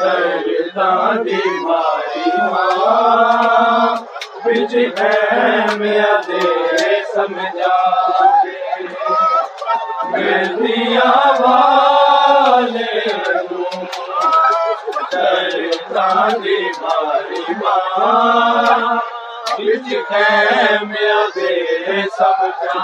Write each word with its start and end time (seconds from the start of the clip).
دی 0.00 1.40
ماری 1.62 2.30
ماں 2.42 3.96
بچ 4.44 4.74
ہے 4.98 5.76
میرا 5.78 6.14
دے 6.26 6.40
سمجھا 7.14 7.74
میں 10.10 10.44
دیا 10.54 11.10
والے 11.40 13.00
دی 16.36 16.58
ماری 16.80 17.44
ماں 17.60 18.96
بچ 19.58 19.92
ہے 20.10 20.78
میرا 20.84 21.22
دے 21.36 22.02
سمجھا 22.16 22.78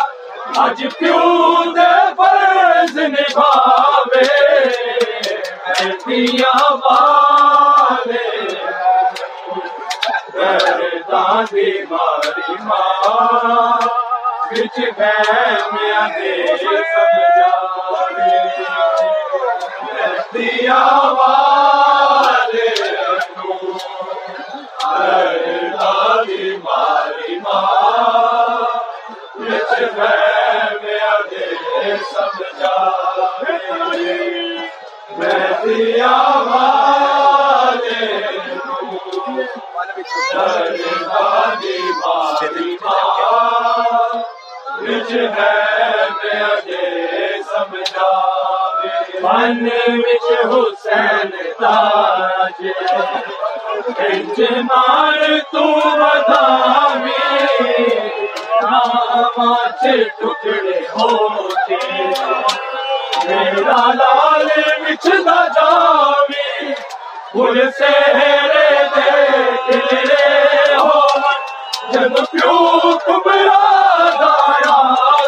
اج 0.64 0.84
پیو 1.00 1.64
دے 1.76 1.94
فرض 2.18 2.98
نبھاوے 2.98 4.24
دیا 6.06 6.56
والے۔ 6.84 8.28
دادی 11.12 11.72
ماری 11.90 12.54
ماں 12.60 13.82
بچ 14.52 14.78
گیا 14.78 16.08
دے 16.20 16.58
سمجھاوے 16.58 17.60
دیا۔ 20.34 21.05
دے 31.86 31.96
سمجھا 32.12 32.76
میں 35.18 35.50
دیا 35.64 36.14
والے 36.48 38.06
دادی 41.04 41.78
ماری 41.92 42.76
ماں 42.82 43.04
بچ 44.80 45.12
ہے 45.38 46.40
دے 46.66 47.28
سمجھا 47.46 48.12
من 49.24 49.68
وچ 50.00 50.28
حسین 50.46 51.32
تاج 51.60 52.68
انجمار 54.02 55.40
تو 55.52 55.68
بدامی 55.96 56.65
میرا 63.28 63.82
لال 63.94 64.48
وچ 64.82 65.06
جاوی 65.28 66.74
پھول 67.32 67.60
سے 67.78 67.94
رے 68.14 68.34
دے 68.96 69.12
تیرے 69.68 70.76
ہو 70.76 71.00
جب 71.92 72.16
پیو 72.32 72.58
کبرا 73.06 73.64
دایا 74.22 74.78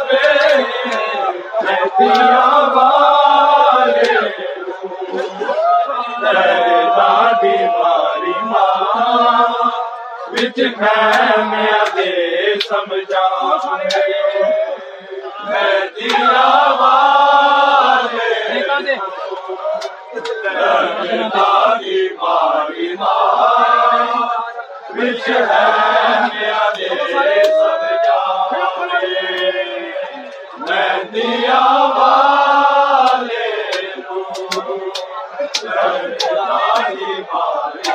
وے 0.09 0.57
میں 1.63 1.83
دیا 1.99 2.45
والے۔ 2.75 4.15
دادی 6.97 7.57
ماری 7.73 8.33
ماں 8.43 9.47
بچ 10.31 10.59
میں 11.49 11.71
دے 11.95 12.11
سمجھا 12.69 13.27
میں 13.67 14.56
دادی 35.67 37.13
ماری 37.31 37.87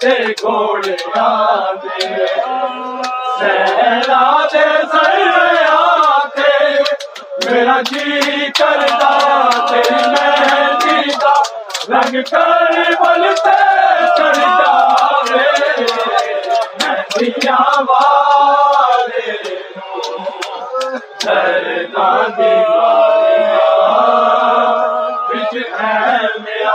دے 0.00 0.16
دے 4.52 4.99
جی 7.82 8.48
کرتا، 8.58 9.10
تیری 9.68 10.00
مہندی 10.06 11.10
کا 11.20 11.32
رنگ 11.88 12.16
کر 12.22 12.92
بلتے 13.00 13.54
چڑھ 14.16 14.38
جاوے 14.38 15.44
مہندیاں 16.80 17.82
والے 17.82 19.32
دردا 21.24 22.08
دیواریاں 22.36 23.70
بچ 25.30 25.54
ہے 25.72 26.26
میرا 26.38 26.74